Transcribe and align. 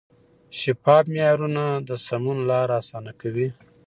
شفاف 0.59 1.05
معیارونه 1.13 1.63
د 1.87 1.89
سمون 2.05 2.37
لار 2.49 2.67
اسانه 2.79 3.11
کوي. 3.21 3.47